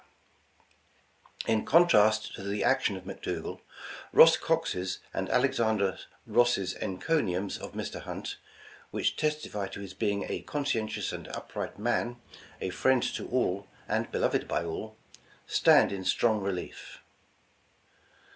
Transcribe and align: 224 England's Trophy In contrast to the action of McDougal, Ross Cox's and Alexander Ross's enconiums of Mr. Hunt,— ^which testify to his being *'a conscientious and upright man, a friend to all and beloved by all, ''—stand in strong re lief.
224 1.45 1.53
England's 1.55 1.91
Trophy 1.93 2.01
In 2.01 2.09
contrast 2.09 2.33
to 2.33 2.41
the 2.41 2.63
action 2.63 2.97
of 2.97 3.03
McDougal, 3.03 3.61
Ross 4.11 4.35
Cox's 4.35 4.97
and 5.13 5.29
Alexander 5.29 5.99
Ross's 6.25 6.73
enconiums 6.81 7.59
of 7.59 7.73
Mr. 7.73 8.01
Hunt,— 8.01 8.37
^which 8.91 9.15
testify 9.15 9.67
to 9.67 9.79
his 9.79 9.93
being 9.93 10.25
*'a 10.27 10.41
conscientious 10.41 11.11
and 11.13 11.27
upright 11.27 11.77
man, 11.77 12.19
a 12.59 12.71
friend 12.71 13.03
to 13.13 13.27
all 13.29 13.67
and 13.87 14.11
beloved 14.11 14.47
by 14.47 14.63
all, 14.65 14.97
''—stand 15.45 15.91
in 15.91 16.03
strong 16.03 16.39
re 16.41 16.51
lief. 16.51 17.01